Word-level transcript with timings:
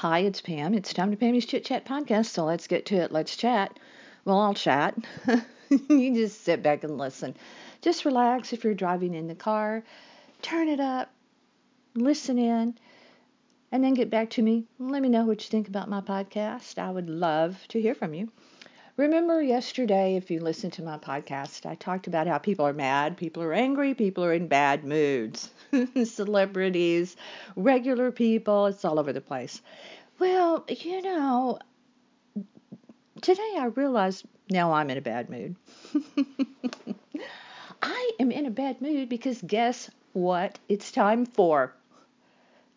Hi, 0.00 0.18
it's 0.18 0.42
Pam. 0.42 0.74
It's 0.74 0.92
time 0.92 1.10
to 1.10 1.16
Pammy's 1.16 1.46
Chit 1.46 1.64
Chat 1.64 1.86
podcast, 1.86 2.26
so 2.26 2.44
let's 2.44 2.66
get 2.66 2.84
to 2.84 2.96
it. 2.96 3.12
Let's 3.12 3.34
chat. 3.34 3.78
Well, 4.26 4.38
I'll 4.38 4.52
chat. 4.52 4.94
you 5.70 6.14
just 6.14 6.44
sit 6.44 6.62
back 6.62 6.84
and 6.84 6.98
listen. 6.98 7.34
Just 7.80 8.04
relax 8.04 8.52
if 8.52 8.62
you're 8.62 8.74
driving 8.74 9.14
in 9.14 9.26
the 9.26 9.34
car. 9.34 9.82
Turn 10.42 10.68
it 10.68 10.80
up. 10.80 11.10
Listen 11.94 12.36
in. 12.36 12.76
And 13.72 13.82
then 13.82 13.94
get 13.94 14.10
back 14.10 14.28
to 14.32 14.42
me. 14.42 14.66
Let 14.78 15.00
me 15.00 15.08
know 15.08 15.24
what 15.24 15.42
you 15.42 15.48
think 15.48 15.66
about 15.66 15.88
my 15.88 16.02
podcast. 16.02 16.76
I 16.78 16.90
would 16.90 17.08
love 17.08 17.58
to 17.68 17.80
hear 17.80 17.94
from 17.94 18.12
you. 18.12 18.30
Remember 18.98 19.42
yesterday, 19.42 20.16
if 20.16 20.30
you 20.30 20.40
listened 20.40 20.72
to 20.72 20.82
my 20.82 20.96
podcast, 20.96 21.66
I 21.66 21.74
talked 21.74 22.06
about 22.06 22.26
how 22.26 22.38
people 22.38 22.66
are 22.66 22.72
mad, 22.72 23.18
people 23.18 23.42
are 23.42 23.52
angry, 23.52 23.92
people 23.92 24.24
are 24.24 24.32
in 24.32 24.48
bad 24.48 24.84
moods. 24.84 25.50
Celebrities, 26.04 27.14
regular 27.56 28.10
people, 28.10 28.64
it's 28.64 28.86
all 28.86 28.98
over 28.98 29.12
the 29.12 29.20
place. 29.20 29.60
Well, 30.18 30.64
you 30.70 31.02
know, 31.02 31.58
today 33.20 33.56
I 33.58 33.66
realized 33.66 34.24
now 34.48 34.72
I'm 34.72 34.88
in 34.88 34.96
a 34.96 35.02
bad 35.02 35.28
mood. 35.28 35.56
I 37.82 38.12
am 38.18 38.32
in 38.32 38.46
a 38.46 38.50
bad 38.50 38.80
mood 38.80 39.10
because 39.10 39.42
guess 39.42 39.90
what? 40.14 40.58
It's 40.70 40.90
time 40.90 41.26
for 41.26 41.74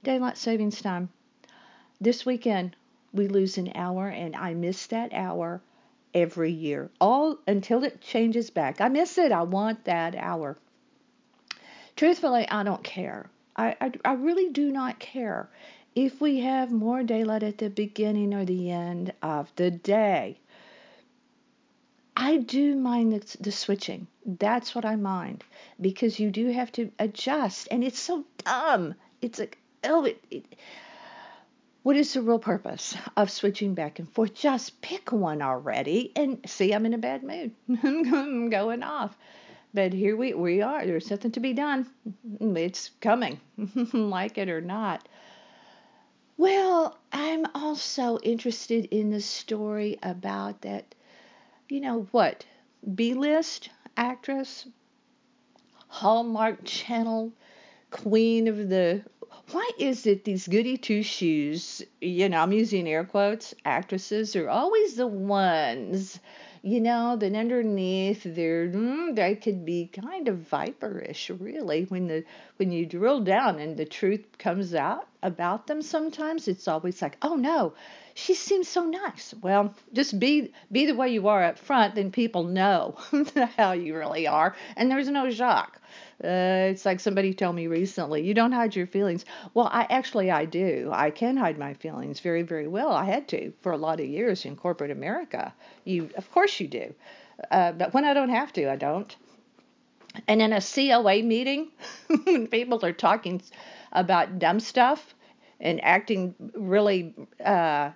daylight 0.03 0.37
savings 0.37 0.81
time. 0.81 1.07
This 2.01 2.25
weekend, 2.25 2.75
we 3.13 3.29
lose 3.29 3.57
an 3.57 3.71
hour, 3.73 4.09
and 4.09 4.35
I 4.35 4.53
miss 4.53 4.87
that 4.87 5.13
hour 5.13 5.61
every 6.13 6.51
year, 6.51 6.89
all 6.99 7.37
until 7.47 7.83
it 7.83 8.01
changes 8.01 8.49
back. 8.49 8.81
I 8.81 8.89
miss 8.89 9.17
it. 9.17 9.31
I 9.31 9.43
want 9.43 9.85
that 9.85 10.15
hour. 10.15 10.57
Truthfully, 11.95 12.47
I 12.49 12.63
don't 12.63 12.83
care. 12.83 13.29
I, 13.55 13.75
I, 13.81 13.91
I 14.05 14.13
really 14.13 14.49
do 14.49 14.71
not 14.71 14.99
care 14.99 15.49
if 15.95 16.21
we 16.21 16.39
have 16.39 16.71
more 16.71 17.03
daylight 17.03 17.43
at 17.43 17.57
the 17.57 17.69
beginning 17.69 18.33
or 18.33 18.45
the 18.45 18.71
end 18.71 19.13
of 19.21 19.51
the 19.55 19.71
day. 19.71 20.37
I 22.15 22.37
do 22.37 22.75
mind 22.75 23.13
the, 23.13 23.37
the, 23.39 23.51
switching. 23.51 24.07
That's 24.25 24.75
what 24.75 24.85
I 24.85 24.95
mind 24.97 25.43
because 25.79 26.19
you 26.19 26.31
do 26.31 26.47
have 26.51 26.71
to 26.73 26.91
adjust, 26.99 27.67
and 27.71 27.83
it's 27.83 27.99
so 27.99 28.25
dumb. 28.43 28.95
It's 29.21 29.39
like, 29.39 29.57
oh, 29.83 30.05
it, 30.05 30.23
it, 30.29 30.45
what 31.89 31.97
is 31.97 32.13
the 32.13 32.21
real 32.21 32.37
purpose 32.37 32.95
of 33.17 33.31
switching 33.31 33.73
back 33.73 33.97
and 33.97 34.07
forth? 34.13 34.35
Just 34.35 34.79
pick 34.79 35.11
one 35.11 35.41
already, 35.41 36.11
and 36.15 36.39
see, 36.45 36.71
I'm 36.71 36.85
in 36.85 36.93
a 36.93 36.99
bad 36.99 37.23
mood. 37.23 37.51
I'm 37.83 38.51
going 38.51 38.83
off. 38.83 39.17
But 39.73 39.91
here 39.91 40.15
we 40.15 40.35
we 40.35 40.61
are. 40.61 40.85
There's 40.85 41.07
something 41.07 41.31
to 41.31 41.39
be 41.39 41.53
done. 41.53 41.87
It's 42.39 42.91
coming, 43.01 43.39
like 43.91 44.37
it 44.37 44.49
or 44.49 44.61
not. 44.61 45.09
Well, 46.37 46.95
I'm 47.11 47.47
also 47.55 48.19
interested 48.19 48.85
in 48.91 49.09
the 49.09 49.19
story 49.19 49.97
about 50.03 50.61
that, 50.61 50.93
you 51.69 51.81
know 51.81 52.07
what, 52.11 52.45
B 52.93 53.15
list 53.15 53.71
actress, 53.97 54.67
Hallmark 55.87 56.65
Channel 56.65 57.33
queen 57.89 58.47
of 58.47 58.69
the. 58.69 59.01
Why 59.51 59.69
is 59.77 60.05
it 60.05 60.23
these 60.23 60.47
goody 60.47 60.77
two 60.77 61.03
shoes, 61.03 61.81
you 62.01 62.29
know, 62.29 62.41
I'm 62.41 62.51
using 62.51 62.87
air 62.87 63.03
quotes, 63.03 63.53
actresses 63.65 64.35
are 64.35 64.49
always 64.49 64.95
the 64.95 65.07
ones 65.07 66.19
you 66.61 66.81
know, 66.81 67.15
that 67.15 67.35
underneath 67.35 68.23
there, 68.23 68.67
mm, 68.67 69.15
they 69.15 69.35
could 69.35 69.65
be 69.65 69.87
kind 69.87 70.27
of 70.27 70.37
viperish, 70.51 71.29
really. 71.39 71.85
When 71.85 72.07
the 72.07 72.25
when 72.57 72.71
you 72.71 72.85
drill 72.85 73.21
down 73.21 73.59
and 73.59 73.77
the 73.77 73.85
truth 73.85 74.37
comes 74.37 74.75
out 74.75 75.07
about 75.23 75.67
them, 75.67 75.81
sometimes 75.81 76.47
it's 76.47 76.67
always 76.67 77.01
like, 77.01 77.17
oh 77.21 77.35
no, 77.35 77.73
she 78.13 78.33
seems 78.33 78.67
so 78.67 78.83
nice. 78.85 79.33
Well, 79.41 79.73
just 79.93 80.19
be 80.19 80.51
be 80.71 80.85
the 80.85 80.95
way 80.95 81.09
you 81.09 81.27
are 81.29 81.43
up 81.43 81.57
front, 81.57 81.95
then 81.95 82.11
people 82.11 82.43
know 82.43 82.97
how 83.57 83.71
you 83.71 83.95
really 83.95 84.27
are, 84.27 84.55
and 84.75 84.91
there's 84.91 85.09
no 85.09 85.29
shock. 85.29 85.79
Uh, 86.23 86.67
it's 86.71 86.85
like 86.85 86.99
somebody 86.99 87.33
told 87.33 87.55
me 87.55 87.67
recently, 87.67 88.25
you 88.25 88.33
don't 88.33 88.51
hide 88.51 88.75
your 88.75 88.87
feelings. 88.87 89.23
Well, 89.53 89.69
I 89.71 89.87
actually 89.89 90.29
I 90.29 90.45
do. 90.45 90.89
I 90.91 91.11
can 91.11 91.37
hide 91.37 91.57
my 91.57 91.73
feelings 91.73 92.19
very 92.19 92.41
very 92.41 92.67
well. 92.67 92.91
I 92.91 93.05
had 93.05 93.27
to 93.29 93.53
for 93.61 93.71
a 93.71 93.77
lot 93.77 93.99
of 93.99 94.05
years 94.05 94.45
in 94.45 94.55
corporate 94.55 94.91
America. 94.91 95.53
You 95.85 96.09
of 96.17 96.29
course 96.31 96.59
you 96.59 96.67
do, 96.67 96.93
uh, 97.51 97.71
but 97.71 97.93
when 97.93 98.03
I 98.03 98.13
don't 98.13 98.29
have 98.29 98.51
to, 98.53 98.69
I 98.69 98.75
don't. 98.75 99.15
And 100.27 100.41
in 100.41 100.51
a 100.51 100.61
COA 100.61 101.23
meeting, 101.23 101.69
when 102.23 102.47
people 102.47 102.83
are 102.85 102.93
talking 102.93 103.41
about 103.93 104.39
dumb 104.39 104.59
stuff 104.59 105.15
and 105.59 105.83
acting 105.83 106.35
really 106.53 107.13
uh, 107.43 107.91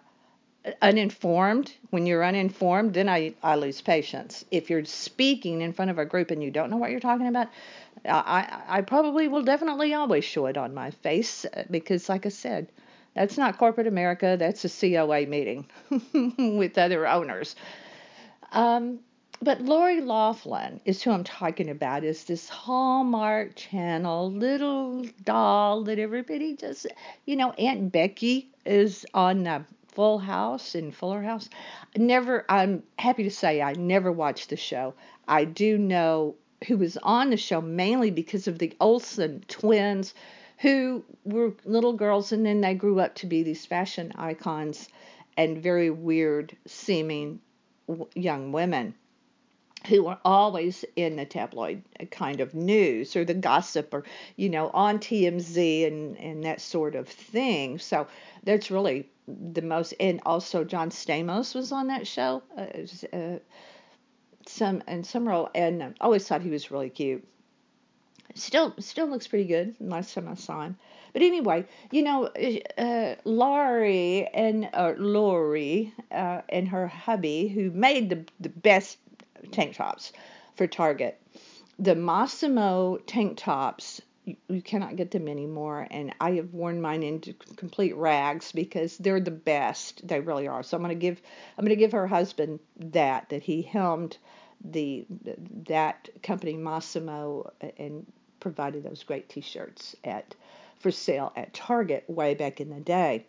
uninformed, 0.81 1.73
when 1.89 2.05
you're 2.05 2.23
uninformed, 2.23 2.93
then 2.93 3.09
I, 3.09 3.33
I 3.43 3.55
lose 3.55 3.81
patience. 3.81 4.45
If 4.51 4.69
you're 4.69 4.85
speaking 4.85 5.61
in 5.61 5.73
front 5.73 5.91
of 5.91 5.97
a 5.97 6.05
group 6.05 6.31
and 6.31 6.41
you 6.41 6.51
don't 6.51 6.69
know 6.69 6.77
what 6.77 6.91
you're 6.91 6.99
talking 6.99 7.27
about, 7.27 7.49
I, 8.05 8.61
I 8.67 8.81
probably 8.81 9.27
will 9.27 9.43
definitely 9.43 9.93
always 9.93 10.23
show 10.23 10.45
it 10.47 10.57
on 10.57 10.73
my 10.73 10.91
face 10.91 11.45
uh, 11.45 11.63
because, 11.69 12.09
like 12.09 12.25
I 12.25 12.29
said, 12.29 12.69
that's 13.13 13.37
not 13.37 13.57
corporate 13.57 13.87
America. 13.87 14.35
That's 14.39 14.65
a 14.65 14.69
COA 14.69 15.25
meeting 15.25 15.67
with 16.57 16.77
other 16.77 17.07
owners. 17.07 17.55
Um, 18.51 18.99
but 19.41 19.61
Lori 19.61 19.99
Loughlin 19.99 20.79
is 20.85 21.03
who 21.03 21.11
I'm 21.11 21.25
talking 21.25 21.69
about. 21.69 22.03
Is 22.03 22.23
this 22.23 22.47
Hallmark 22.47 23.55
Channel 23.55 24.31
little 24.31 25.05
doll 25.25 25.83
that 25.83 25.99
everybody 25.99 26.55
just, 26.55 26.87
you 27.25 27.35
know, 27.35 27.51
Aunt 27.51 27.91
Becky 27.91 28.49
is 28.65 29.05
on 29.13 29.45
uh, 29.45 29.63
Full 29.93 30.19
House 30.19 30.75
and 30.75 30.93
Fuller 30.93 31.21
House. 31.21 31.49
Never, 31.95 32.45
I'm 32.49 32.83
happy 32.97 33.23
to 33.23 33.31
say 33.31 33.61
I 33.61 33.73
never 33.73 34.11
watched 34.11 34.49
the 34.49 34.55
show. 34.55 34.93
I 35.27 35.45
do 35.45 35.77
know 35.77 36.35
who 36.67 36.77
was 36.77 36.97
on 36.97 37.29
the 37.29 37.37
show 37.37 37.61
mainly 37.61 38.11
because 38.11 38.47
of 38.47 38.59
the 38.59 38.73
Olsen 38.79 39.43
twins, 39.47 40.13
who 40.59 41.03
were 41.25 41.53
little 41.65 41.93
girls 41.93 42.31
and 42.31 42.45
then 42.45 42.61
they 42.61 42.73
grew 42.73 42.99
up 42.99 43.15
to 43.15 43.27
be 43.27 43.43
these 43.43 43.65
fashion 43.65 44.11
icons 44.15 44.89
and 45.37 45.61
very 45.61 45.89
weird 45.89 46.55
seeming 46.65 47.39
young 48.15 48.51
women 48.51 48.95
who 49.87 50.07
are 50.07 50.19
always 50.23 50.85
in 50.95 51.15
the 51.15 51.25
tabloid 51.25 51.83
kind 52.11 52.39
of 52.39 52.53
news 52.53 53.15
or 53.15 53.25
the 53.25 53.33
gossip 53.33 53.93
or 53.93 54.03
you 54.35 54.49
know 54.49 54.69
on 54.69 54.99
TMZ 54.99 55.87
and 55.87 56.17
and 56.17 56.43
that 56.43 56.61
sort 56.61 56.95
of 56.95 57.07
thing. 57.07 57.79
So 57.79 58.07
that's 58.43 58.71
really 58.71 59.09
the 59.27 59.61
most. 59.61 59.93
And 59.99 60.21
also 60.25 60.63
John 60.63 60.89
Stamos 60.89 61.55
was 61.55 61.71
on 61.71 61.87
that 61.87 62.07
show. 62.07 62.43
Uh, 62.57 63.15
uh, 63.15 63.39
some 64.45 64.83
and 64.87 65.05
some 65.05 65.27
role, 65.27 65.49
and 65.55 65.83
I 65.83 65.93
always 66.01 66.27
thought 66.27 66.41
he 66.41 66.49
was 66.49 66.71
really 66.71 66.89
cute. 66.89 67.25
Still, 68.35 68.73
still 68.79 69.07
looks 69.07 69.27
pretty 69.27 69.45
good. 69.45 69.75
Last 69.79 70.13
time 70.13 70.27
I 70.27 70.33
saw 70.33 70.63
him, 70.63 70.77
but 71.13 71.21
anyway, 71.21 71.65
you 71.91 72.01
know, 72.01 72.29
uh, 72.77 73.15
Laurie 73.23 74.27
and 74.33 74.69
uh, 74.73 74.93
uh, 76.11 76.41
and 76.49 76.67
her 76.67 76.87
hubby, 76.87 77.47
who 77.47 77.69
made 77.71 78.09
the 78.09 78.25
the 78.39 78.49
best 78.49 78.97
tank 79.51 79.75
tops 79.75 80.13
for 80.55 80.67
Target, 80.67 81.19
the 81.79 81.95
Mossimo 81.95 82.99
tank 83.05 83.37
tops 83.37 84.01
you, 84.25 84.35
you 84.47 84.61
cannot 84.61 84.95
get 84.95 85.11
them 85.11 85.27
anymore 85.27 85.85
and 85.91 86.13
i 86.21 86.31
have 86.31 86.53
worn 86.53 86.81
mine 86.81 87.03
into 87.03 87.33
complete 87.57 87.95
rags 87.95 88.51
because 88.51 88.97
they're 88.97 89.19
the 89.19 89.31
best. 89.31 90.07
They 90.07 90.19
really 90.19 90.47
are. 90.47 90.63
So 90.63 90.77
i'm 90.77 90.83
going 90.83 90.95
to 90.95 90.99
give 90.99 91.21
i'm 91.57 91.65
going 91.65 91.75
to 91.77 91.79
give 91.79 91.91
her 91.91 92.07
husband 92.07 92.59
that 92.77 93.29
that 93.29 93.43
he 93.43 93.61
helmed 93.61 94.17
the 94.63 95.05
that 95.67 96.09
company 96.21 96.53
Mossimo 96.53 97.51
and 97.77 98.05
provided 98.39 98.83
those 98.83 99.03
great 99.03 99.29
t-shirts 99.29 99.95
at 100.03 100.35
for 100.79 100.91
sale 100.91 101.31
at 101.35 101.53
Target 101.53 102.03
way 102.09 102.33
back 102.33 102.59
in 102.59 102.69
the 102.69 102.79
day. 102.79 103.25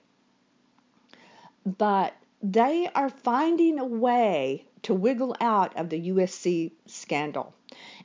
But 1.64 2.14
they 2.42 2.88
are 2.94 3.08
finding 3.08 3.78
a 3.78 3.84
way 3.84 4.66
to 4.84 4.94
wiggle 4.94 5.36
out 5.40 5.76
of 5.76 5.90
the 5.90 6.08
USC 6.10 6.72
scandal 6.86 7.54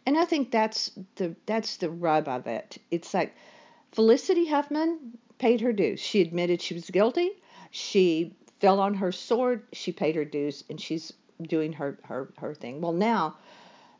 and 0.06 0.18
I 0.18 0.26
think 0.26 0.52
that's 0.52 0.92
the 1.16 1.36
that's 1.46 1.78
the 1.78 1.90
rub 1.90 2.28
of 2.28 2.48
it. 2.48 2.78
It's 2.90 3.14
like 3.14 3.36
Felicity 3.92 4.48
Huffman 4.48 5.18
paid 5.38 5.62
her 5.62 5.74
dues. 5.74 6.00
She 6.00 6.22
admitted 6.22 6.62
she 6.62 6.74
was 6.74 6.90
guilty. 6.90 7.32
She 7.72 8.34
fell 8.60 8.80
on 8.80 8.96
her 8.96 9.12
sword. 9.12 9.64
She 9.74 9.92
paid 9.92 10.16
her 10.16 10.26
dues, 10.26 10.64
and 10.70 10.80
she's 10.80 11.14
doing 11.42 11.74
her 11.74 11.98
her 12.04 12.34
her 12.38 12.54
thing. 12.54 12.82
Well, 12.82 12.94
now 12.94 13.36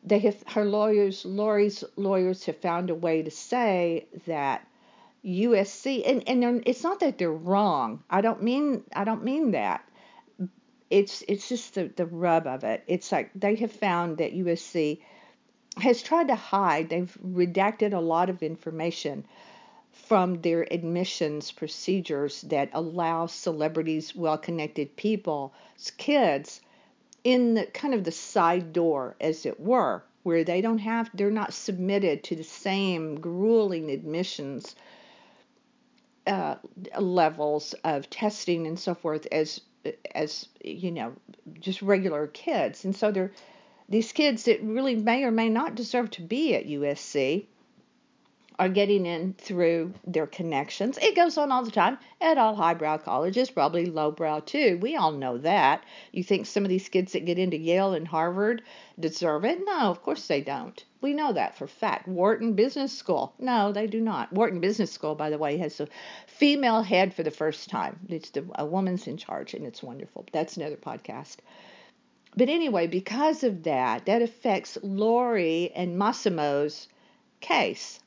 they 0.02 0.18
have 0.20 0.42
her 0.48 0.64
lawyers, 0.64 1.24
Lori's 1.24 1.84
lawyers 1.96 2.44
have 2.46 2.56
found 2.56 2.90
a 2.90 2.94
way 2.94 3.22
to 3.22 3.30
say 3.30 4.06
that 4.26 4.66
USC 5.24 6.02
and 6.06 6.26
and 6.26 6.62
it's 6.66 6.82
not 6.82 7.00
that 7.00 7.18
they're 7.18 7.30
wrong. 7.30 8.02
I 8.08 8.20
don't 8.20 8.42
mean 8.42 8.84
I 8.94 9.04
don't 9.04 9.24
mean 9.24 9.50
that. 9.52 9.84
It's 10.90 11.22
it's 11.28 11.48
just 11.48 11.74
the 11.74 11.90
the 11.94 12.06
rub 12.06 12.46
of 12.46 12.64
it. 12.64 12.82
It's 12.86 13.12
like 13.12 13.30
they 13.34 13.54
have 13.56 13.72
found 13.72 14.18
that 14.18 14.34
USC 14.34 15.00
has 15.78 16.02
tried 16.02 16.28
to 16.28 16.34
hide, 16.34 16.88
they've 16.88 17.16
redacted 17.24 17.92
a 17.92 18.00
lot 18.00 18.28
of 18.28 18.42
information 18.42 19.24
from 19.92 20.40
their 20.42 20.66
admissions 20.72 21.52
procedures 21.52 22.42
that 22.42 22.70
allow 22.72 23.26
celebrities, 23.26 24.14
well 24.14 24.38
connected 24.38 24.96
people, 24.96 25.52
kids, 25.96 26.60
in 27.24 27.54
the 27.54 27.66
kind 27.66 27.94
of 27.94 28.04
the 28.04 28.12
side 28.12 28.72
door, 28.72 29.16
as 29.20 29.46
it 29.46 29.60
were, 29.60 30.02
where 30.22 30.44
they 30.44 30.60
don't 30.60 30.78
have, 30.78 31.10
they're 31.14 31.30
not 31.30 31.52
submitted 31.52 32.24
to 32.24 32.36
the 32.36 32.44
same 32.44 33.20
grueling 33.20 33.90
admissions 33.90 34.74
uh, 36.26 36.56
levels 36.98 37.74
of 37.84 38.08
testing 38.10 38.66
and 38.66 38.78
so 38.78 38.94
forth 38.94 39.26
as 39.32 39.60
as 40.14 40.48
you 40.62 40.90
know 40.90 41.12
just 41.58 41.80
regular 41.82 42.26
kids 42.26 42.84
and 42.84 42.94
so 42.94 43.10
they're 43.10 43.32
these 43.88 44.12
kids 44.12 44.44
that 44.44 44.62
really 44.62 44.94
may 44.94 45.24
or 45.24 45.32
may 45.32 45.48
not 45.48 45.74
deserve 45.74 46.10
to 46.10 46.22
be 46.22 46.54
at 46.54 46.66
USC 46.66 47.46
are 48.60 48.68
getting 48.68 49.06
in 49.06 49.32
through 49.32 49.94
their 50.06 50.26
connections. 50.26 50.98
It 50.98 51.16
goes 51.16 51.38
on 51.38 51.50
all 51.50 51.64
the 51.64 51.70
time 51.70 51.96
at 52.20 52.36
all 52.36 52.54
highbrow 52.54 52.98
colleges, 52.98 53.50
probably 53.50 53.86
lowbrow 53.86 54.40
too. 54.40 54.78
We 54.82 54.96
all 54.96 55.12
know 55.12 55.38
that. 55.38 55.82
You 56.12 56.22
think 56.22 56.44
some 56.44 56.62
of 56.62 56.68
these 56.68 56.90
kids 56.90 57.12
that 57.12 57.24
get 57.24 57.38
into 57.38 57.56
Yale 57.56 57.94
and 57.94 58.06
Harvard 58.06 58.62
deserve 58.98 59.46
it? 59.46 59.60
No, 59.64 59.90
of 59.90 60.02
course 60.02 60.26
they 60.26 60.42
don't. 60.42 60.84
We 61.00 61.14
know 61.14 61.32
that 61.32 61.56
for 61.56 61.66
fact. 61.66 62.06
Wharton 62.06 62.52
Business 62.52 62.92
School? 62.92 63.32
No, 63.38 63.72
they 63.72 63.86
do 63.86 64.00
not. 64.00 64.32
Wharton 64.32 64.60
Business 64.60 64.92
School, 64.92 65.14
by 65.14 65.30
the 65.30 65.38
way, 65.38 65.56
has 65.56 65.80
a 65.80 65.88
female 66.26 66.82
head 66.82 67.14
for 67.14 67.22
the 67.22 67.30
first 67.30 67.70
time. 67.70 67.98
It's 68.08 68.30
the, 68.30 68.44
a 68.54 68.66
woman's 68.66 69.06
in 69.06 69.16
charge, 69.16 69.54
and 69.54 69.64
it's 69.64 69.82
wonderful. 69.82 70.26
That's 70.32 70.56
another 70.56 70.76
podcast. 70.76 71.36
But 72.36 72.48
anyway, 72.48 72.86
because 72.86 73.42
of 73.44 73.62
that, 73.64 74.06
that 74.06 74.22
affects 74.22 74.78
Lori 74.82 75.72
and 75.74 75.98
Mossimo's 75.98 76.86
case. 77.40 78.00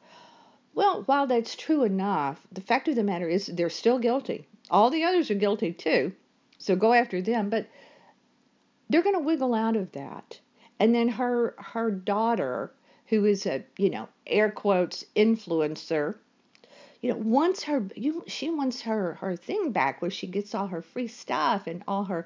Well, 0.75 1.04
while 1.06 1.28
that's 1.28 1.56
true 1.56 1.84
enough, 1.84 2.40
the 2.51 2.62
fact 2.62 2.88
of 2.88 2.95
the 2.95 3.04
matter 3.04 3.28
is 3.28 3.48
they're 3.48 3.69
still 3.69 4.00
guilty. 4.00 4.48
All 4.69 4.90
the 4.90 5.04
others 5.04 5.30
are 5.30 5.36
guilty 5.36 5.74
too. 5.74 6.13
So 6.57 6.75
go 6.75 6.94
after 6.94 7.22
them, 7.22 7.50
but 7.50 7.68
they're 8.90 9.04
going 9.04 9.16
to 9.16 9.19
wiggle 9.19 9.54
out 9.54 9.75
of 9.75 9.92
that. 9.92 10.40
And 10.80 10.95
then 10.95 11.10
her 11.10 11.56
her 11.57 11.92
daughter, 11.92 12.72
who 13.13 13.25
is 13.25 13.45
a, 13.45 13.63
you 13.77 13.92
know, 13.92 14.10
air 14.25 14.50
quotes 14.50 15.06
influencer, 15.15 16.15
you 17.01 17.12
know, 17.12 17.18
wants 17.18 17.63
her 17.63 17.86
you 17.95 18.24
she 18.27 18.50
wants 18.50 18.81
her 18.81 19.15
her 19.15 19.36
thing 19.36 19.71
back 19.71 20.01
where 20.01 20.12
she 20.12 20.25
gets 20.25 20.56
all 20.56 20.68
her 20.68 20.81
free 20.81 21.07
stuff 21.07 21.68
and 21.68 21.83
all 21.88 22.06
her 22.06 22.25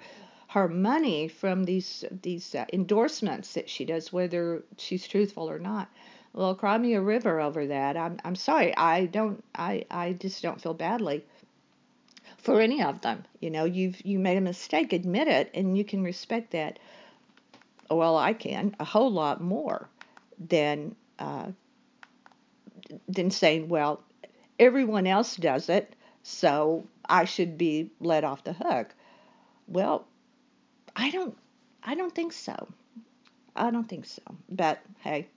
her 0.49 0.69
money 0.69 1.27
from 1.27 1.65
these 1.65 2.05
these 2.21 2.55
uh, 2.55 2.65
endorsements 2.71 3.53
that 3.53 3.69
she 3.69 3.83
does 3.83 4.13
whether 4.13 4.63
she's 4.77 5.05
truthful 5.07 5.49
or 5.49 5.59
not 5.59 5.89
well, 6.33 6.53
cry 6.53 6.77
me 6.77 6.93
a 6.93 7.01
river 7.01 7.41
over 7.41 7.65
that. 7.65 7.97
I'm 7.97 8.19
I'm 8.23 8.35
sorry. 8.35 8.75
I 8.77 9.07
don't. 9.07 9.43
I 9.55 9.85
I 9.89 10.13
just 10.13 10.43
don't 10.43 10.61
feel 10.61 10.75
badly 10.75 11.25
for 12.37 12.61
any 12.61 12.83
of 12.83 13.01
them. 13.01 13.25
You 13.39 13.49
know, 13.49 13.65
you've 13.65 13.99
you 14.05 14.19
made 14.19 14.37
a 14.37 14.41
mistake. 14.41 14.93
Admit 14.93 15.27
it, 15.27 15.49
and 15.55 15.75
you 15.75 15.83
can 15.83 16.03
respect 16.03 16.51
that. 16.51 16.77
Well, 17.89 18.17
I 18.17 18.33
can 18.33 18.75
a 18.79 18.85
whole 18.85 19.11
lot 19.11 19.41
more 19.41 19.89
than 20.39 20.95
uh, 21.19 21.51
than 23.07 23.31
saying, 23.31 23.69
well, 23.69 24.01
everyone 24.59 25.07
else 25.07 25.35
does 25.35 25.69
it, 25.69 25.95
so 26.23 26.85
I 27.07 27.25
should 27.25 27.57
be 27.57 27.91
let 27.99 28.23
off 28.23 28.43
the 28.43 28.53
hook. 28.53 28.93
Well, 29.67 30.05
I 30.95 31.09
don't. 31.09 31.37
I 31.83 31.95
don't 31.95 32.13
think 32.13 32.33
so. 32.33 32.67
I 33.55 33.71
don't 33.71 33.87
think 33.87 34.05
so. 34.05 34.21
But 34.49 34.79
hey, 34.99 35.27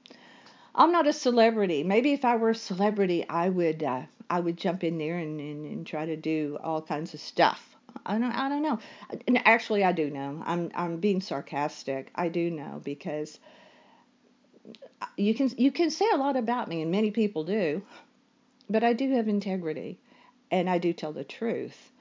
I'm 0.74 0.92
not 0.92 1.06
a 1.06 1.12
celebrity. 1.12 1.82
Maybe 1.82 2.12
if 2.12 2.24
I 2.24 2.36
were 2.36 2.50
a 2.50 2.54
celebrity, 2.54 3.28
I 3.28 3.48
would 3.48 3.82
uh, 3.82 4.02
I 4.28 4.40
would 4.40 4.56
jump 4.56 4.84
in 4.84 4.98
there 4.98 5.18
and, 5.18 5.40
and, 5.40 5.66
and 5.66 5.86
try 5.86 6.06
to 6.06 6.16
do 6.16 6.58
all 6.62 6.82
kinds 6.82 7.14
of 7.14 7.20
stuff. 7.20 7.76
I 8.06 8.18
don't 8.18 8.32
I 8.32 8.48
don't 8.48 8.62
know. 8.62 8.78
And 9.26 9.40
actually, 9.46 9.84
I 9.84 9.92
do 9.92 10.10
know. 10.10 10.42
I'm 10.44 10.70
I'm 10.74 10.98
being 10.98 11.20
sarcastic. 11.20 12.10
I 12.14 12.28
do 12.28 12.50
know 12.50 12.80
because 12.84 13.38
you 15.20 15.34
can 15.34 15.50
you 15.58 15.70
can 15.70 15.90
say 15.90 16.06
a 16.12 16.16
lot 16.16 16.36
about 16.36 16.68
me, 16.68 16.80
and 16.82 16.90
many 16.90 17.10
people 17.10 17.44
do, 17.44 17.82
but 18.68 18.82
I 18.82 18.94
do 18.94 19.12
have 19.12 19.28
integrity, 19.28 19.98
and 20.50 20.68
I 20.68 20.78
do 20.78 20.92
tell 20.92 21.12
the 21.12 21.24
truth, 21.24 21.92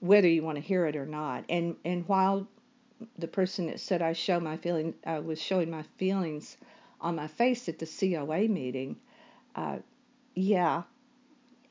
whether 0.00 0.28
you 0.28 0.42
want 0.42 0.56
to 0.56 0.62
hear 0.62 0.86
it 0.86 0.94
or 0.94 1.06
not. 1.06 1.44
And 1.48 1.76
and 1.84 2.06
while 2.06 2.46
the 3.18 3.28
person 3.28 3.66
that 3.66 3.80
said 3.80 4.00
I 4.00 4.12
show 4.12 4.38
my 4.38 4.56
feeling 4.56 4.94
I 5.04 5.18
was 5.18 5.42
showing 5.42 5.70
my 5.70 5.82
feelings 5.96 6.56
on 7.00 7.16
my 7.16 7.26
face 7.26 7.68
at 7.68 7.78
the 7.78 7.86
COA 7.86 8.48
meeting, 8.48 8.96
uh, 9.56 9.78
yeah, 10.34 10.84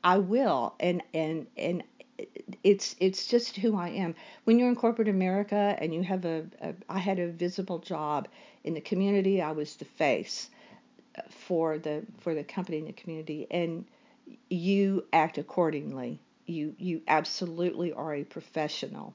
I 0.04 0.18
will. 0.18 0.74
And 0.78 1.02
and 1.14 1.46
and 1.56 1.84
it's 2.62 2.96
it's 3.00 3.26
just 3.26 3.56
who 3.56 3.76
I 3.76 3.88
am. 3.90 4.14
When 4.44 4.58
you're 4.58 4.68
in 4.68 4.76
corporate 4.76 5.08
America 5.08 5.74
and 5.80 5.94
you 5.94 6.02
have 6.02 6.26
a, 6.26 6.44
a 6.60 6.74
I 6.86 6.98
had 6.98 7.18
a 7.18 7.28
visible 7.28 7.78
job 7.78 8.28
in 8.62 8.74
the 8.74 8.80
community, 8.82 9.40
I 9.40 9.52
was 9.52 9.76
the 9.76 9.86
face 9.86 10.50
for 11.30 11.78
the 11.78 12.04
for 12.20 12.34
the 12.34 12.44
company 12.44 12.78
and 12.78 12.88
the 12.88 12.92
community, 12.92 13.46
and 13.50 13.84
you 14.48 15.04
act 15.12 15.38
accordingly. 15.38 16.20
You 16.46 16.74
you 16.78 17.02
absolutely 17.06 17.92
are 17.92 18.14
a 18.14 18.24
professional. 18.24 19.14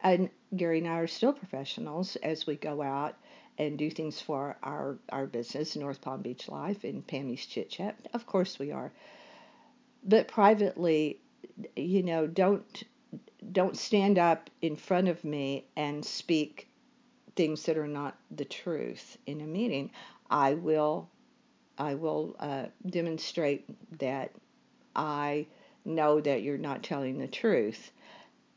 And 0.00 0.30
Gary 0.54 0.78
and 0.78 0.88
I 0.88 0.98
are 0.98 1.06
still 1.06 1.32
professionals 1.32 2.16
as 2.16 2.46
we 2.46 2.54
go 2.56 2.82
out 2.82 3.16
and 3.58 3.76
do 3.76 3.90
things 3.90 4.20
for 4.20 4.56
our, 4.62 4.96
our 5.08 5.26
business, 5.26 5.74
North 5.74 6.00
Palm 6.00 6.22
Beach 6.22 6.48
Life 6.48 6.84
and 6.84 7.04
Pammy's 7.04 7.44
Chit 7.44 7.70
Chat. 7.70 7.96
Of 8.14 8.24
course 8.24 8.58
we 8.58 8.70
are. 8.70 8.92
But 10.04 10.28
privately, 10.28 11.18
you 11.74 12.02
know, 12.04 12.26
don't 12.26 12.84
don't 13.52 13.76
stand 13.76 14.18
up 14.18 14.50
in 14.62 14.76
front 14.76 15.08
of 15.08 15.24
me 15.24 15.64
and 15.76 16.04
speak 16.04 16.68
things 17.36 17.64
that 17.64 17.78
are 17.78 17.88
not 17.88 18.16
the 18.30 18.44
truth 18.44 19.16
in 19.26 19.40
a 19.40 19.46
meeting. 19.46 19.90
I 20.30 20.54
will 20.54 21.08
I 21.78 21.94
will 21.94 22.36
uh, 22.38 22.66
demonstrate 22.86 23.64
that 23.98 24.32
I 24.94 25.46
know 25.84 26.20
that 26.20 26.42
you're 26.42 26.58
not 26.58 26.82
telling 26.82 27.18
the 27.18 27.28
truth. 27.28 27.90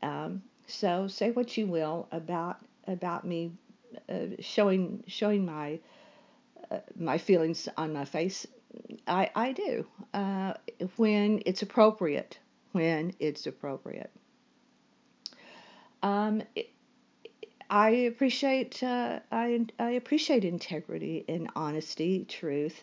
Um, 0.02 0.42
so 0.66 1.06
say 1.08 1.30
what 1.30 1.56
you 1.56 1.66
will 1.66 2.08
about 2.10 2.58
about 2.86 3.26
me 3.26 3.52
uh, 4.08 4.36
showing 4.40 5.04
showing 5.06 5.44
my 5.44 5.78
uh, 6.70 6.78
my 6.96 7.18
feelings 7.18 7.68
on 7.76 7.92
my 7.92 8.04
face. 8.04 8.46
I 9.06 9.30
I 9.34 9.52
do 9.52 9.86
uh, 10.12 10.54
when 10.96 11.42
it's 11.46 11.62
appropriate. 11.62 12.38
When 12.72 13.14
it's 13.20 13.46
appropriate. 13.46 14.10
Um, 16.02 16.42
I 17.68 17.90
appreciate 17.90 18.82
uh, 18.82 19.20
I 19.30 19.66
I 19.78 19.90
appreciate 19.92 20.44
integrity 20.44 21.24
and 21.28 21.50
honesty, 21.54 22.24
truth, 22.28 22.82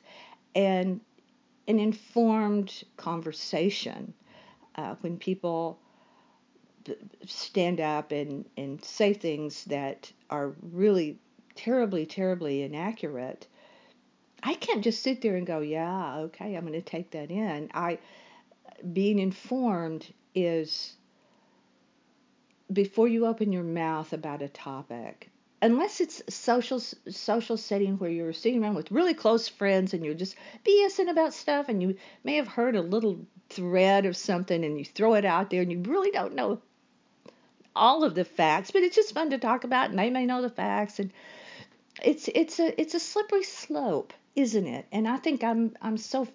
and 0.56 1.02
an 1.68 1.80
informed 1.80 2.84
conversation. 2.98 4.14
Uh, 4.76 4.96
when 5.02 5.18
people 5.18 5.80
stand 7.26 7.80
up 7.80 8.12
and, 8.12 8.46
and 8.58 8.84
say 8.84 9.14
things 9.14 9.66
that 9.66 10.12
are 10.30 10.54
really 10.62 11.20
terribly, 11.56 12.06
terribly 12.06 12.64
inaccurate, 12.64 13.48
I 14.42 14.54
can't 14.54 14.84
just 14.84 15.04
sit 15.04 15.22
there 15.22 15.36
and 15.36 15.46
go, 15.46 15.60
yeah, 15.60 16.18
okay, 16.20 16.56
I'm 16.56 16.66
going 16.66 16.74
to 16.74 16.82
take 16.82 17.12
that 17.12 17.30
in. 17.30 17.70
I 17.74 18.00
being 18.94 19.20
informed 19.20 20.14
is 20.34 20.94
before 22.72 23.08
you 23.08 23.26
open 23.26 23.52
your 23.52 23.64
mouth 23.64 24.14
about 24.14 24.42
a 24.42 24.48
topic, 24.48 25.30
unless 25.62 26.00
it's 26.00 26.22
social 26.30 26.80
social 26.80 27.58
setting 27.58 27.98
where 27.98 28.10
you're 28.10 28.34
sitting 28.34 28.64
around 28.64 28.76
with 28.76 28.92
really 28.92 29.14
close 29.14 29.48
friends 29.48 29.94
and 29.94 30.06
you're 30.06 30.14
just 30.14 30.36
BSing 30.66 31.10
about 31.10 31.34
stuff 31.34 31.70
and 31.70 31.82
you 31.82 31.96
may 32.24 32.36
have 32.36 32.48
heard 32.48 32.76
a 32.76 32.82
little 32.82 33.20
thread 33.50 34.06
of 34.06 34.16
something 34.16 34.64
and 34.64 34.78
you 34.78 34.86
throw 34.86 35.16
it 35.16 35.26
out 35.26 35.50
there 35.50 35.62
and 35.62 35.72
you 35.72 35.82
really 35.82 36.12
don't 36.12 36.36
know 36.36 36.62
all 37.76 38.04
of 38.04 38.16
the 38.16 38.26
facts, 38.26 38.72
but 38.72 38.84
it's 38.84 38.96
just 38.96 39.14
fun 39.14 39.30
to 39.30 39.38
talk 39.38 39.64
about, 39.64 39.90
and 39.90 39.98
they 39.98 40.10
may 40.10 40.26
know 40.26 40.42
the 40.42 40.50
facts, 40.50 41.00
and 41.00 41.12
it's 42.04 42.28
it's 42.36 42.60
a 42.60 42.80
it's 42.80 42.94
a 42.94 43.00
slippery 43.00 43.44
slope, 43.44 44.14
isn't 44.36 44.68
it? 44.68 44.86
And 44.92 45.08
I 45.08 45.18
think 45.18 45.44
I'm 45.44 45.76
I'm 45.82 45.98
so 45.98 46.28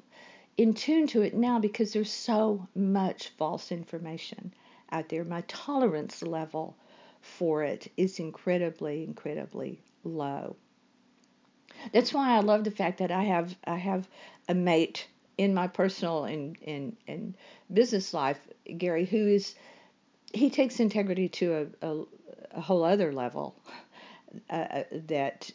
in 0.57 0.75
tune 0.75 1.07
to 1.09 1.23
it 1.23 1.35
now 1.35 1.59
because 1.59 1.93
there's 1.93 2.13
so 2.13 2.67
much 2.75 3.29
false 3.37 3.73
information 3.73 4.53
out 4.91 5.09
there. 5.09 5.25
My 5.25 5.43
tolerance 5.43 6.23
level 6.23 6.77
for 7.25 7.63
it 7.65 7.91
is 7.97 8.19
incredibly 8.19 9.05
incredibly 9.05 9.81
low. 10.05 10.57
That's 11.93 12.13
why 12.13 12.37
I 12.37 12.41
love 12.41 12.65
the 12.65 12.71
fact 12.71 12.99
that 12.99 13.11
I 13.11 13.25
have 13.25 13.57
I 13.65 13.77
have 13.77 14.09
a 14.49 14.55
mate 14.55 15.07
in 15.39 15.55
my 15.55 15.67
personal 15.67 16.25
and 16.25 16.57
and, 16.67 16.97
and 17.09 17.35
business 17.73 18.15
life, 18.15 18.39
Gary, 18.79 19.05
who 19.07 19.27
is 19.29 19.55
he 20.33 20.51
takes 20.51 20.81
integrity 20.81 21.29
to 21.29 21.69
a, 21.83 21.89
a, 21.89 22.05
a 22.53 22.61
whole 22.61 22.85
other 22.85 23.13
level 23.13 23.57
uh, 24.51 24.55
uh, 24.55 24.85
that 25.07 25.51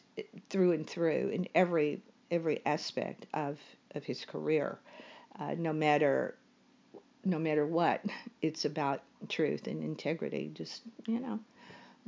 through 0.50 0.72
and 0.74 0.88
through 0.90 1.30
in 1.30 1.48
every 1.56 2.02
every 2.32 2.62
aspect 2.66 3.26
of 3.34 3.60
of 3.96 4.04
his 4.04 4.26
career, 4.26 4.80
uh, 5.40 5.56
no 5.58 5.74
matter 5.74 6.36
no 7.26 7.40
matter 7.40 7.66
what, 7.66 8.02
it's 8.42 8.66
about 8.66 9.04
truth 9.28 9.68
and 9.68 9.84
integrity. 9.84 10.52
Just 10.54 10.82
you 11.08 11.20
know, 11.20 11.40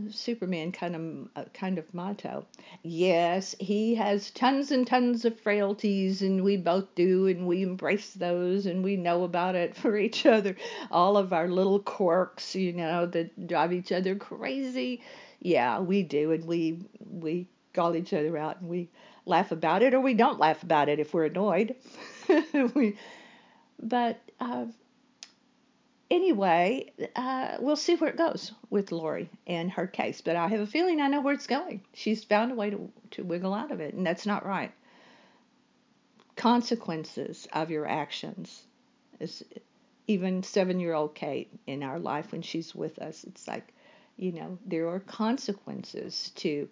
Superman 0.09 0.71
kind 0.71 0.95
of 0.95 1.29
uh, 1.35 1.49
kind 1.53 1.77
of 1.77 1.93
motto. 1.93 2.45
Yes, 2.83 3.55
he 3.59 3.95
has 3.95 4.31
tons 4.31 4.71
and 4.71 4.85
tons 4.87 5.25
of 5.25 5.39
frailties, 5.39 6.21
and 6.21 6.43
we 6.43 6.57
both 6.57 6.95
do, 6.95 7.27
and 7.27 7.45
we 7.47 7.61
embrace 7.63 8.13
those, 8.13 8.65
and 8.65 8.83
we 8.83 8.95
know 8.95 9.23
about 9.23 9.55
it 9.55 9.75
for 9.81 9.97
each 9.97 10.25
other. 10.25 10.55
All 10.89 11.17
of 11.17 11.33
our 11.33 11.47
little 11.47 11.79
quirks, 11.79 12.55
you 12.55 12.73
know, 12.73 13.05
that 13.07 13.47
drive 13.47 13.73
each 13.73 13.91
other 13.91 14.15
crazy. 14.15 15.01
Yeah, 15.39 15.79
we 15.79 16.03
do, 16.03 16.31
and 16.31 16.45
we 16.45 16.83
we 17.09 17.47
call 17.73 17.95
each 17.95 18.13
other 18.13 18.37
out, 18.37 18.61
and 18.61 18.69
we 18.69 18.89
laugh 19.25 19.51
about 19.51 19.83
it, 19.83 19.93
or 19.93 19.99
we 19.99 20.13
don't 20.13 20.39
laugh 20.39 20.63
about 20.63 20.89
it 20.89 20.99
if 20.99 21.13
we're 21.13 21.25
annoyed. 21.25 21.75
we, 22.75 22.97
but 23.79 24.19
uh, 24.39 24.65
anyway, 26.11 26.91
uh, 27.15 27.57
we'll 27.59 27.75
see 27.75 27.95
where 27.95 28.09
it 28.09 28.17
goes 28.17 28.51
with 28.69 28.91
Lori 28.91 29.29
and 29.47 29.71
her 29.71 29.87
case. 29.87 30.21
But 30.21 30.35
I 30.35 30.49
have 30.49 30.59
a 30.59 30.67
feeling 30.67 31.01
I 31.01 31.07
know 31.07 31.21
where 31.21 31.33
it's 31.33 31.47
going. 31.47 31.81
She's 31.93 32.23
found 32.23 32.51
a 32.51 32.55
way 32.55 32.69
to, 32.69 32.91
to 33.11 33.23
wiggle 33.23 33.53
out 33.53 33.71
of 33.71 33.79
it, 33.79 33.95
and 33.95 34.05
that's 34.05 34.25
not 34.25 34.45
right. 34.45 34.71
Consequences 36.35 37.47
of 37.53 37.71
your 37.71 37.87
actions. 37.87 38.63
Is 39.19 39.43
even 40.07 40.43
seven 40.43 40.79
year 40.79 40.93
old 40.93 41.15
Kate 41.15 41.51
in 41.67 41.83
our 41.83 41.99
life 41.99 42.31
when 42.31 42.41
she's 42.41 42.75
with 42.75 42.99
us, 42.99 43.23
it's 43.23 43.47
like, 43.47 43.73
you 44.17 44.31
know, 44.31 44.57
there 44.65 44.89
are 44.89 44.99
consequences 44.99 46.31
to 46.35 46.67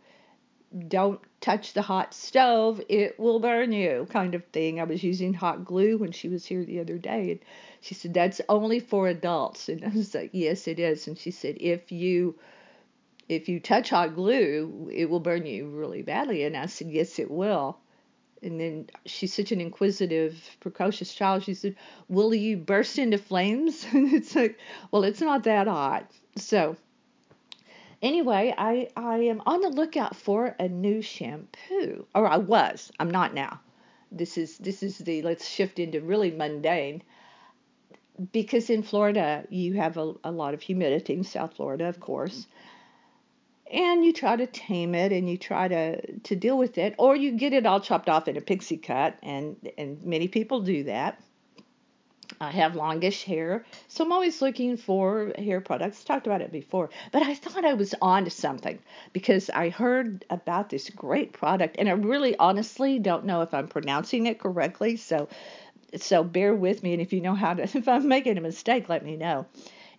don't 0.87 1.19
touch 1.41 1.73
the 1.73 1.81
hot 1.81 2.13
stove, 2.13 2.81
it 2.89 3.19
will 3.19 3.39
burn 3.39 3.71
you, 3.71 4.07
kind 4.09 4.35
of 4.35 4.45
thing. 4.45 4.79
I 4.79 4.83
was 4.83 5.03
using 5.03 5.33
hot 5.33 5.65
glue 5.65 5.97
when 5.97 6.11
she 6.11 6.29
was 6.29 6.45
here 6.45 6.63
the 6.63 6.79
other 6.79 6.97
day, 6.97 7.31
and 7.31 7.39
she 7.81 7.95
said, 7.95 8.13
That's 8.13 8.41
only 8.49 8.79
for 8.79 9.07
adults. 9.07 9.69
And 9.69 9.83
I 9.83 9.89
was 9.89 10.13
like, 10.13 10.29
Yes, 10.33 10.67
it 10.67 10.79
is. 10.79 11.07
And 11.07 11.17
she 11.17 11.31
said, 11.31 11.57
If 11.59 11.91
you 11.91 12.35
if 13.27 13.47
you 13.47 13.59
touch 13.59 13.91
hot 13.91 14.15
glue, 14.15 14.89
it 14.91 15.09
will 15.09 15.19
burn 15.19 15.45
you 15.45 15.69
really 15.69 16.01
badly. 16.01 16.43
And 16.43 16.55
I 16.57 16.67
said, 16.67 16.89
Yes, 16.89 17.19
it 17.19 17.31
will. 17.31 17.77
And 18.41 18.59
then 18.59 18.89
she's 19.05 19.33
such 19.33 19.51
an 19.51 19.61
inquisitive, 19.61 20.57
precocious 20.59 21.13
child. 21.13 21.43
She 21.43 21.53
said, 21.55 21.75
Will 22.07 22.33
you 22.33 22.57
burst 22.57 22.97
into 22.99 23.17
flames? 23.17 23.85
And 23.93 24.13
it's 24.13 24.35
like, 24.35 24.59
Well, 24.91 25.03
it's 25.03 25.21
not 25.21 25.43
that 25.45 25.67
hot. 25.67 26.11
So 26.37 26.77
Anyway, 28.01 28.53
I, 28.57 28.89
I 28.95 29.17
am 29.17 29.41
on 29.45 29.61
the 29.61 29.69
lookout 29.69 30.15
for 30.15 30.55
a 30.59 30.69
new 30.69 31.01
shampoo. 31.01 32.05
Or 32.15 32.27
I 32.27 32.37
was. 32.37 32.91
I'm 32.99 33.11
not 33.11 33.33
now. 33.33 33.59
This 34.11 34.37
is 34.37 34.57
this 34.57 34.81
is 34.81 34.97
the 34.97 35.21
let's 35.21 35.47
shift 35.47 35.79
into 35.79 36.01
really 36.01 36.31
mundane. 36.31 37.03
Because 38.31 38.69
in 38.69 38.83
Florida 38.83 39.45
you 39.49 39.73
have 39.73 39.97
a, 39.97 40.13
a 40.23 40.31
lot 40.31 40.53
of 40.53 40.61
humidity 40.61 41.13
in 41.13 41.23
South 41.23 41.55
Florida, 41.55 41.85
of 41.85 41.99
course. 41.99 42.47
And 43.71 44.03
you 44.03 44.13
try 44.13 44.35
to 44.35 44.47
tame 44.47 44.95
it 44.95 45.11
and 45.11 45.29
you 45.29 45.37
try 45.37 45.67
to, 45.67 46.19
to 46.19 46.35
deal 46.35 46.57
with 46.57 46.79
it, 46.79 46.95
or 46.97 47.15
you 47.15 47.33
get 47.33 47.53
it 47.53 47.67
all 47.67 47.79
chopped 47.79 48.09
off 48.09 48.27
in 48.27 48.35
a 48.35 48.41
pixie 48.41 48.77
cut, 48.77 49.15
and, 49.21 49.57
and 49.77 50.03
many 50.03 50.27
people 50.27 50.61
do 50.61 50.85
that. 50.85 51.21
I 52.41 52.51
have 52.51 52.75
longish 52.75 53.25
hair, 53.25 53.65
so 53.89 54.05
I'm 54.05 54.13
always 54.13 54.41
looking 54.41 54.77
for 54.77 55.33
hair 55.37 55.59
products. 55.59 56.05
Talked 56.05 56.25
about 56.25 56.41
it 56.41 56.53
before, 56.53 56.89
but 57.11 57.21
I 57.21 57.35
thought 57.35 57.65
I 57.65 57.73
was 57.73 57.93
on 58.01 58.23
to 58.23 58.29
something 58.29 58.79
because 59.11 59.49
I 59.49 59.67
heard 59.69 60.23
about 60.29 60.69
this 60.69 60.89
great 60.89 61.33
product, 61.33 61.75
and 61.77 61.89
I 61.89 61.93
really 61.93 62.37
honestly 62.37 62.97
don't 62.97 63.25
know 63.25 63.41
if 63.41 63.53
I'm 63.53 63.67
pronouncing 63.67 64.25
it 64.25 64.39
correctly. 64.39 64.95
So, 64.95 65.27
so 65.97 66.23
bear 66.23 66.55
with 66.55 66.81
me, 66.81 66.93
and 66.93 67.01
if 67.01 67.11
you 67.11 67.19
know 67.19 67.35
how 67.35 67.55
to, 67.55 67.63
if 67.77 67.87
I'm 67.89 68.07
making 68.07 68.37
a 68.37 68.41
mistake, 68.41 68.87
let 68.87 69.03
me 69.03 69.17
know. 69.17 69.45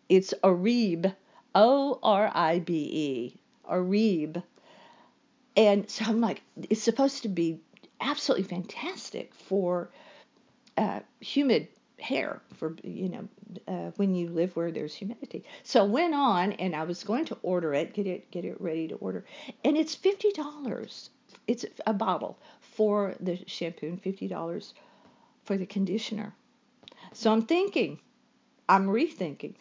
It's 0.08 0.32
Oribe, 0.42 1.12
O 1.54 1.98
R 2.02 2.30
I 2.34 2.60
B 2.60 2.74
E, 2.74 3.40
Oribe, 3.68 4.42
and 5.58 5.90
so 5.90 6.06
I'm 6.06 6.22
like, 6.22 6.40
it's 6.70 6.82
supposed 6.82 7.24
to 7.24 7.28
be 7.28 7.60
absolutely 8.00 8.44
fantastic 8.44 9.34
for 9.34 9.90
uh, 10.78 11.00
humid 11.20 11.68
hair 12.00 12.40
for 12.56 12.76
you 12.82 13.08
know 13.08 13.28
uh, 13.68 13.90
when 13.96 14.14
you 14.14 14.28
live 14.28 14.56
where 14.56 14.70
there's 14.70 14.94
humidity. 14.94 15.44
So 15.62 15.84
went 15.84 16.14
on 16.14 16.52
and 16.52 16.74
I 16.74 16.84
was 16.84 17.04
going 17.04 17.26
to 17.26 17.38
order 17.42 17.74
it, 17.74 17.94
get 17.94 18.06
it 18.06 18.30
get 18.30 18.44
it 18.44 18.60
ready 18.60 18.88
to 18.88 18.94
order, 18.96 19.24
and 19.64 19.76
it's 19.76 19.94
fifty 19.94 20.30
dollars. 20.32 21.10
It's 21.46 21.64
a 21.86 21.92
bottle 21.92 22.38
for 22.60 23.14
the 23.20 23.38
shampoo 23.46 23.88
and 23.88 24.02
fifty 24.02 24.28
dollars 24.28 24.74
for 25.44 25.56
the 25.56 25.66
conditioner. 25.66 26.34
So 27.12 27.32
I'm 27.32 27.42
thinking, 27.42 27.98
I'm 28.68 28.86
rethinking 28.86 29.54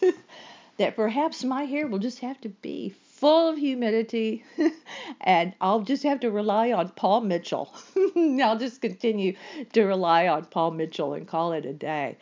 that 0.78 0.96
perhaps 0.96 1.44
my 1.44 1.64
hair 1.64 1.86
will 1.86 1.98
just 1.98 2.20
have 2.20 2.40
to 2.42 2.48
be 2.48 2.94
full 3.18 3.48
of 3.48 3.58
humidity, 3.58 4.44
and 5.20 5.52
I'll 5.60 5.80
just 5.80 6.04
have 6.04 6.20
to 6.20 6.30
rely 6.30 6.72
on 6.72 6.88
Paul 6.90 7.22
Mitchell. 7.22 7.74
I'll 8.16 8.58
just 8.58 8.80
continue 8.80 9.34
to 9.72 9.84
rely 9.84 10.28
on 10.28 10.44
Paul 10.44 10.70
Mitchell 10.70 11.14
and 11.14 11.26
call 11.26 11.52
it 11.52 11.66
a 11.66 11.72
day 11.72 12.16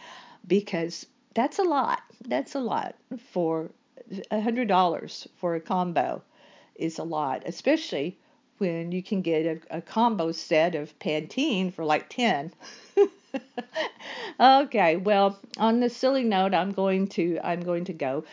because 0.47 1.07
that's 1.35 1.59
a 1.59 1.65
lot. 1.65 2.01
That's 2.27 2.55
a 2.55 2.61
lot 2.61 2.97
for 3.31 3.71
a 4.31 4.41
hundred 4.41 4.69
dollars 4.69 5.29
for 5.37 5.55
a 5.55 5.61
combo 5.61 6.23
is 6.77 6.99
a 6.99 7.05
lot, 7.05 7.43
especially 7.45 8.17
when 8.59 8.91
you 8.91 9.03
can 9.03 9.21
get 9.21 9.45
a, 9.45 9.77
a 9.79 9.83
combo 9.83 10.33
set 10.33 10.75
of 10.75 10.99
Pantene 10.99 11.73
for 11.73 11.85
like 11.85 12.09
ten. 12.09 12.53
okay, 14.41 14.97
well, 14.97 15.39
on 15.59 15.81
this 15.81 15.95
silly 15.95 16.25
note, 16.25 16.55
I'm 16.55 16.73
going 16.73 17.09
to 17.09 17.39
I'm 17.45 17.61
going 17.61 17.85
to 17.85 17.93
go. 17.93 18.25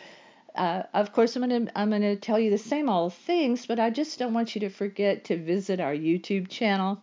Uh, 0.54 0.84
of 0.94 1.12
course, 1.12 1.34
I'm 1.34 1.42
gonna 1.42 1.70
I'm 1.74 1.90
gonna 1.90 2.16
tell 2.16 2.38
you 2.38 2.50
the 2.50 2.58
same 2.58 2.88
old 2.88 3.14
things, 3.14 3.66
but 3.66 3.80
I 3.80 3.90
just 3.90 4.18
don't 4.18 4.34
want 4.34 4.54
you 4.54 4.60
to 4.60 4.68
forget 4.70 5.24
to 5.24 5.36
visit 5.36 5.80
our 5.80 5.94
YouTube 5.94 6.48
channel. 6.48 7.02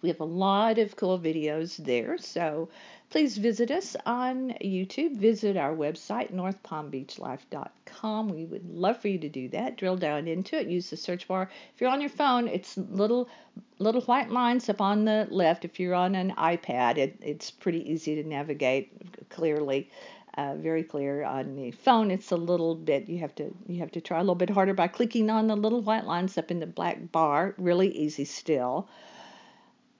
We 0.00 0.08
have 0.08 0.20
a 0.20 0.24
lot 0.24 0.78
of 0.78 0.96
cool 0.96 1.18
videos 1.18 1.76
there, 1.76 2.16
so 2.16 2.70
please 3.10 3.36
visit 3.36 3.70
us 3.70 3.94
on 4.06 4.54
YouTube. 4.64 5.16
Visit 5.16 5.58
our 5.58 5.74
website, 5.74 6.32
northpalmbeachlife.com. 6.32 8.28
We 8.30 8.46
would 8.46 8.70
love 8.70 9.02
for 9.02 9.08
you 9.08 9.18
to 9.18 9.28
do 9.28 9.50
that. 9.50 9.76
Drill 9.76 9.98
down 9.98 10.26
into 10.26 10.58
it. 10.58 10.68
Use 10.68 10.88
the 10.88 10.96
search 10.96 11.28
bar. 11.28 11.50
If 11.74 11.80
you're 11.82 11.90
on 11.90 12.00
your 12.00 12.08
phone, 12.08 12.48
it's 12.48 12.78
little 12.78 13.28
little 13.78 14.00
white 14.02 14.30
lines 14.30 14.70
up 14.70 14.80
on 14.80 15.04
the 15.04 15.28
left. 15.30 15.66
If 15.66 15.78
you're 15.78 15.94
on 15.94 16.14
an 16.14 16.32
iPad, 16.38 16.96
it, 16.96 17.18
it's 17.20 17.50
pretty 17.50 17.92
easy 17.92 18.14
to 18.14 18.26
navigate 18.26 19.28
clearly 19.28 19.90
uh, 20.36 20.54
very 20.56 20.82
clear 20.82 21.24
on 21.24 21.56
the 21.56 21.70
phone. 21.70 22.10
It's 22.10 22.30
a 22.30 22.36
little 22.36 22.74
bit 22.74 23.08
you 23.08 23.18
have 23.18 23.34
to 23.36 23.54
you 23.66 23.80
have 23.80 23.92
to 23.92 24.00
try 24.00 24.18
a 24.18 24.22
little 24.22 24.34
bit 24.34 24.50
harder 24.50 24.74
by 24.74 24.88
clicking 24.88 25.30
on 25.30 25.46
the 25.46 25.56
little 25.56 25.80
white 25.80 26.04
lines 26.04 26.38
up 26.38 26.50
in 26.50 26.60
the 26.60 26.66
black 26.66 27.10
bar. 27.12 27.54
Really 27.58 27.88
easy 27.96 28.24
still. 28.24 28.88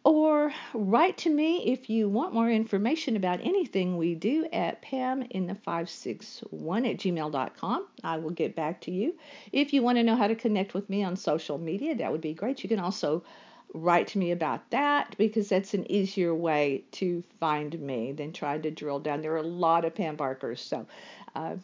Or 0.02 0.52
write 0.72 1.18
to 1.18 1.30
me 1.30 1.66
if 1.66 1.90
you 1.90 2.08
want 2.08 2.32
more 2.32 2.50
information 2.50 3.16
about 3.16 3.40
anything 3.42 3.99
we 3.99 4.14
do 4.14 4.46
at 4.50 4.80
Pam 4.80 5.22
in 5.28 5.46
the 5.46 5.54
561 5.54 6.87
at 6.87 6.96
gmail.com. 6.96 7.87
I 8.02 8.16
will 8.16 8.30
get 8.30 8.56
back 8.56 8.80
to 8.82 8.90
you. 8.90 9.18
If 9.52 9.75
you 9.75 9.82
want 9.82 9.99
to 9.99 10.02
know 10.02 10.16
how 10.16 10.26
to 10.26 10.34
connect 10.34 10.72
with 10.72 10.88
me 10.88 11.02
on 11.02 11.16
social 11.16 11.58
media, 11.58 11.94
that 11.96 12.10
would 12.10 12.22
be 12.22 12.32
great. 12.32 12.62
You 12.62 12.70
can 12.70 12.80
also 12.80 13.25
write 13.74 14.08
to 14.08 14.18
me 14.18 14.30
about 14.32 14.70
that 14.70 15.14
because 15.18 15.48
that's 15.48 15.74
an 15.74 15.90
easier 15.90 16.34
way 16.34 16.84
to 16.92 17.22
find 17.38 17.78
me 17.80 18.12
than 18.12 18.32
trying 18.32 18.62
to 18.62 18.70
drill 18.70 19.00
down. 19.00 19.22
There 19.22 19.32
are 19.32 19.38
a 19.38 19.42
lot 19.42 19.84
of 19.84 19.94
Pam 19.94 20.16
Barkers, 20.16 20.60
so 20.60 20.86
uh, 21.34 21.56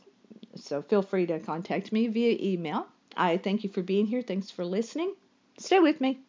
so 0.54 0.82
feel 0.82 1.02
free 1.02 1.26
to 1.26 1.38
contact 1.40 1.92
me 1.92 2.06
via 2.08 2.36
email. 2.40 2.86
I 3.16 3.38
thank 3.38 3.64
you 3.64 3.70
for 3.70 3.82
being 3.82 4.06
here. 4.06 4.22
Thanks 4.22 4.50
for 4.50 4.64
listening. 4.64 5.14
Stay 5.58 5.80
with 5.80 6.00
me. 6.00 6.25